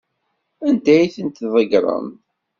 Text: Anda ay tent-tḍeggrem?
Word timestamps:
Anda 0.67 0.91
ay 0.99 1.09
tent-tḍeggrem? 1.15 2.07